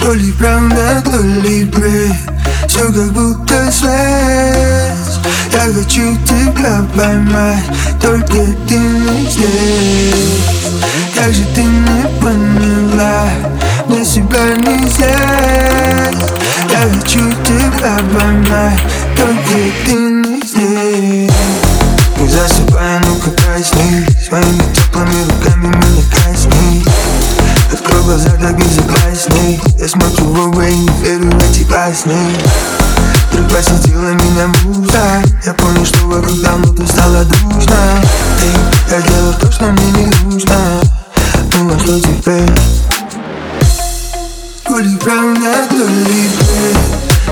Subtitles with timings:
[0.00, 2.12] То ли правда, то ли бред
[2.68, 5.18] Все как будто связь
[5.52, 7.64] Я хочу тебя поймать
[8.02, 10.44] Только ты не здесь
[11.14, 13.28] Как же ты не поняла
[13.86, 15.06] Мне себя нельзя
[16.70, 18.80] Я хочу тебя поймать
[19.16, 19.54] Только
[19.86, 21.32] ты не здесь
[22.20, 26.03] Не засыпай, ну-ка проснись Своими теплыми руками меня
[28.14, 32.14] Открой глаза, так безопасней Я смотрю в оба верю в эти басни
[33.32, 35.22] Вдруг посетила меня муза.
[35.44, 37.76] Я понял, что вокруг давно ты стала душно
[38.40, 40.54] Эй, я делал то, что мне не нужно.
[41.58, 42.50] Ну а что теперь?
[44.64, 46.30] То ли правда, то ли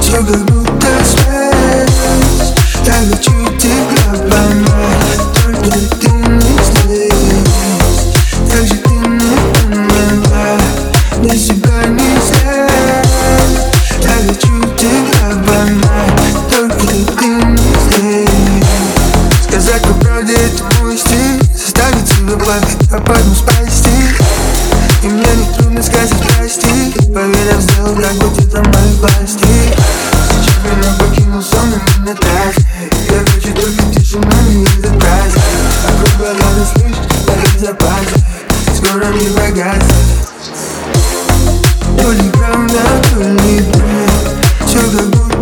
[0.00, 2.54] Все как будто связь
[2.84, 7.22] Я хочу тебя поймать Только ты не здесь
[8.50, 8.91] Как же ты
[22.52, 23.88] Плакать, а потом спасти.
[25.02, 26.68] И мне не трудно сказать прости
[27.08, 29.46] я сделал, как будь это мои власти.
[30.36, 32.54] Сейчас меня покинул сон, и меня так.
[33.08, 35.42] Я хочу только тишину и этот праздник.
[36.18, 38.24] Глаза, ты слышишь, в безопасности
[38.76, 40.06] Скоро не погаснет.
[42.02, 42.80] То ли правда,
[43.14, 44.10] то ли бред
[44.66, 45.41] Все как будто